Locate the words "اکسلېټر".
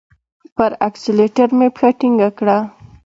0.87-1.49